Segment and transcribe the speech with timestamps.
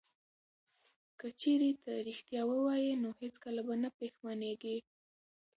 [1.19, 4.77] که چیرې ته ریښتیا ووایې نو هیڅکله به نه پښیمانیږې.